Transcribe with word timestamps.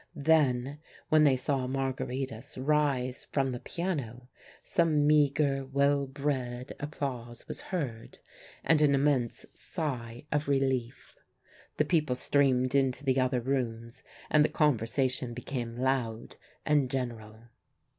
Then 0.15 0.79
when 1.09 1.25
they 1.25 1.35
saw 1.37 1.67
Margaritis 1.67 2.57
rise 2.57 3.25
from 3.31 3.51
the 3.51 3.59
piano, 3.59 4.29
some 4.63 5.05
meagre 5.05 5.63
well 5.67 6.07
bred 6.07 6.73
applause 6.79 7.47
was 7.47 7.61
heard, 7.69 8.17
and 8.63 8.81
an 8.81 8.95
immense 8.95 9.45
sigh 9.53 10.25
of 10.31 10.47
relief. 10.47 11.15
The 11.77 11.85
people 11.85 12.15
streamed 12.15 12.73
into 12.73 13.03
the 13.03 13.19
other 13.19 13.41
rooms, 13.41 14.01
and 14.31 14.43
the 14.43 14.49
conversation 14.49 15.35
became 15.35 15.77
loud 15.77 16.35
and 16.65 16.89
general. 16.89 17.49